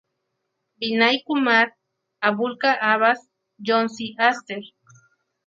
Vinay 0.79 1.15
Kumar, 1.25 1.67
Abul 2.27 2.53
K. 2.61 2.63
Abbas, 2.93 3.19
Jon 3.67 3.87
C. 3.87 4.15
Aster. 4.17 4.61